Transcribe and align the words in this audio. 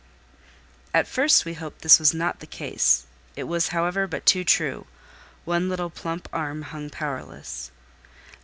At 0.95 1.05
first 1.07 1.45
we 1.45 1.53
hoped 1.53 1.83
this 1.83 1.99
was 1.99 2.11
not 2.11 2.39
the 2.39 2.47
case. 2.47 3.05
It 3.35 3.43
was, 3.43 3.67
however, 3.67 4.07
but 4.07 4.25
too 4.25 4.43
true: 4.43 4.87
one 5.45 5.69
little 5.69 5.91
plump 5.91 6.27
arm 6.33 6.63
hung 6.63 6.89
powerless. 6.89 7.69